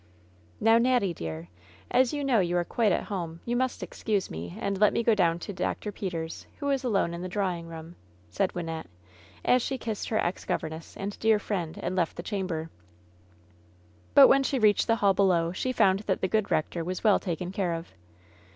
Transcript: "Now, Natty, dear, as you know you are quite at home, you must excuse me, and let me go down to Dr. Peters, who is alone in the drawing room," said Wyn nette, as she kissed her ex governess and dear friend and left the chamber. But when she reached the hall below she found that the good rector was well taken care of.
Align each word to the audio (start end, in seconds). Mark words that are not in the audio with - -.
"Now, 0.59 0.79
Natty, 0.79 1.13
dear, 1.13 1.47
as 1.91 2.11
you 2.11 2.23
know 2.23 2.39
you 2.39 2.57
are 2.57 2.63
quite 2.65 2.91
at 2.91 3.03
home, 3.03 3.39
you 3.45 3.55
must 3.55 3.83
excuse 3.83 4.31
me, 4.31 4.57
and 4.59 4.79
let 4.79 4.93
me 4.93 5.03
go 5.03 5.13
down 5.13 5.37
to 5.37 5.53
Dr. 5.53 5.91
Peters, 5.91 6.47
who 6.57 6.71
is 6.71 6.83
alone 6.83 7.13
in 7.13 7.21
the 7.21 7.27
drawing 7.29 7.67
room," 7.67 7.95
said 8.27 8.55
Wyn 8.55 8.65
nette, 8.65 8.87
as 9.45 9.61
she 9.61 9.77
kissed 9.77 10.09
her 10.09 10.17
ex 10.17 10.43
governess 10.43 10.97
and 10.97 11.19
dear 11.19 11.37
friend 11.37 11.77
and 11.83 11.95
left 11.95 12.15
the 12.17 12.23
chamber. 12.23 12.71
But 14.15 14.27
when 14.27 14.41
she 14.41 14.57
reached 14.57 14.87
the 14.87 14.95
hall 14.95 15.13
below 15.13 15.51
she 15.51 15.71
found 15.71 15.99
that 15.99 16.19
the 16.21 16.27
good 16.27 16.49
rector 16.49 16.83
was 16.83 17.03
well 17.03 17.19
taken 17.19 17.51
care 17.51 17.75
of. 17.75 17.93